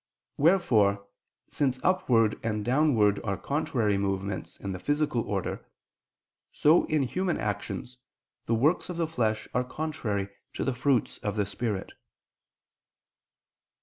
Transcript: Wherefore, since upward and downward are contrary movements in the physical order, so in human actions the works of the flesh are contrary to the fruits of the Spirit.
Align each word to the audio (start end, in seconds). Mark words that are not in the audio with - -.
Wherefore, 0.37 1.05
since 1.51 1.79
upward 1.83 2.39
and 2.41 2.65
downward 2.65 3.21
are 3.23 3.37
contrary 3.37 3.99
movements 3.99 4.59
in 4.59 4.71
the 4.71 4.79
physical 4.79 5.21
order, 5.21 5.63
so 6.51 6.85
in 6.85 7.03
human 7.03 7.37
actions 7.37 7.99
the 8.47 8.55
works 8.55 8.89
of 8.89 8.97
the 8.97 9.05
flesh 9.05 9.47
are 9.53 9.63
contrary 9.63 10.29
to 10.53 10.63
the 10.63 10.73
fruits 10.73 11.19
of 11.19 11.35
the 11.35 11.45
Spirit. 11.45 11.91